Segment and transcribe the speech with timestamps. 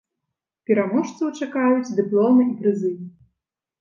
[0.69, 2.91] Пераможцаў чакаюць дыпломы і прызы.